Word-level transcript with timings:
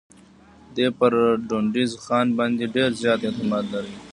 دی 0.73 0.85
پر 0.97 1.13
ډونډي 1.47 1.85
خان 2.05 2.27
باندي 2.37 2.65
ډېر 2.75 2.89
زیات 3.01 3.19
اعتماد 3.25 3.65
لري. 3.73 3.95